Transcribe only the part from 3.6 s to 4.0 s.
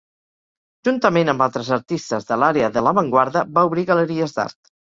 obrir